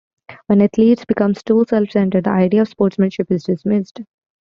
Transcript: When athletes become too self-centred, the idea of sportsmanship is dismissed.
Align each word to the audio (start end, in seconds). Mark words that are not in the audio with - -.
When 0.47 0.63
athletes 0.63 1.05
become 1.05 1.35
too 1.35 1.63
self-centred, 1.69 2.23
the 2.23 2.31
idea 2.31 2.63
of 2.63 2.69
sportsmanship 2.69 3.29
is 3.29 3.43
dismissed. 3.43 3.99